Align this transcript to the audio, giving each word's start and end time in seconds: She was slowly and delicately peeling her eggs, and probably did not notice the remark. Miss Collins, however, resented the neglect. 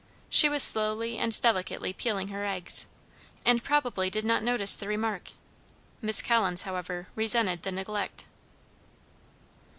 She 0.31 0.49
was 0.49 0.63
slowly 0.63 1.19
and 1.19 1.39
delicately 1.41 1.93
peeling 1.93 2.29
her 2.29 2.43
eggs, 2.43 2.87
and 3.45 3.63
probably 3.63 4.09
did 4.09 4.25
not 4.25 4.41
notice 4.41 4.75
the 4.75 4.87
remark. 4.87 5.33
Miss 6.01 6.23
Collins, 6.23 6.63
however, 6.63 7.09
resented 7.13 7.61
the 7.61 7.71
neglect. 7.71 8.25